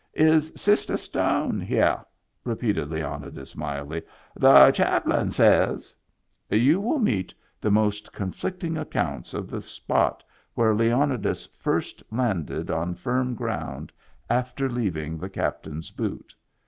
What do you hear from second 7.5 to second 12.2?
the most conflicting accounts of the spot where Leonidas first